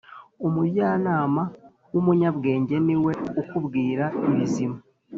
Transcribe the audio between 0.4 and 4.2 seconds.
umujyanama w umunyabwenge niwe ukubwira